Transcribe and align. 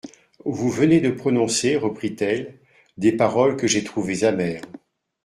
Vous 0.45 0.71
venez 0.71 0.99
de 0.99 1.11
prononcer, 1.11 1.75
reprit-elle, 1.77 2.57
des 2.97 3.11
paroles 3.11 3.55
que 3.55 3.67
j'ai 3.67 3.83
trouvées 3.83 4.23
amères. 4.23 4.63